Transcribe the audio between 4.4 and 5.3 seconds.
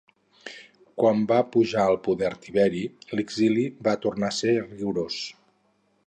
rigorós.